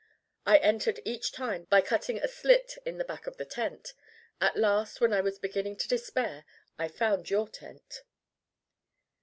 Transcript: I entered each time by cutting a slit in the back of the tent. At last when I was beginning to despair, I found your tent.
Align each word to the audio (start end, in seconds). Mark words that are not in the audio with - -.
I 0.47 0.57
entered 0.57 0.99
each 1.05 1.31
time 1.31 1.65
by 1.65 1.81
cutting 1.81 2.17
a 2.17 2.27
slit 2.27 2.79
in 2.87 2.97
the 2.97 3.03
back 3.05 3.27
of 3.27 3.37
the 3.37 3.45
tent. 3.45 3.93
At 4.39 4.57
last 4.57 4.99
when 4.99 5.13
I 5.13 5.21
was 5.21 5.37
beginning 5.37 5.75
to 5.77 5.87
despair, 5.87 6.43
I 6.75 6.87
found 6.87 7.29
your 7.29 7.47
tent. 7.47 8.01